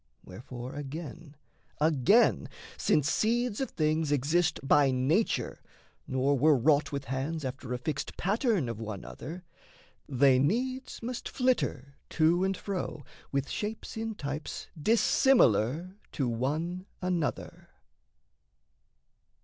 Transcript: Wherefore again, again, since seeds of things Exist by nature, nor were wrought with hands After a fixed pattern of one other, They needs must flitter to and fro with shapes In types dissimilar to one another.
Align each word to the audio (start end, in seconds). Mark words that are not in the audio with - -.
Wherefore 0.23 0.73
again, 0.73 1.35
again, 1.79 2.49
since 2.75 3.07
seeds 3.07 3.61
of 3.61 3.69
things 3.69 4.11
Exist 4.11 4.59
by 4.63 4.89
nature, 4.89 5.61
nor 6.07 6.35
were 6.39 6.57
wrought 6.57 6.91
with 6.91 7.05
hands 7.05 7.45
After 7.45 7.71
a 7.71 7.77
fixed 7.77 8.17
pattern 8.17 8.67
of 8.67 8.79
one 8.79 9.05
other, 9.05 9.43
They 10.09 10.39
needs 10.39 11.03
must 11.03 11.29
flitter 11.29 11.97
to 12.17 12.43
and 12.43 12.57
fro 12.57 13.05
with 13.31 13.47
shapes 13.47 13.95
In 13.95 14.15
types 14.15 14.69
dissimilar 14.75 15.95
to 16.13 16.27
one 16.27 16.87
another. 16.99 17.69